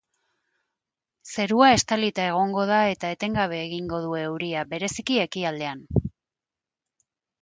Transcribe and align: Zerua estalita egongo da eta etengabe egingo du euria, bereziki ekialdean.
Zerua 1.33 1.67
estalita 1.73 2.25
egongo 2.31 2.63
da 2.71 2.79
eta 2.93 3.11
etengabe 3.17 3.59
egingo 3.67 3.99
du 4.07 4.17
euria, 4.23 4.65
bereziki 4.73 5.21
ekialdean. 5.27 5.85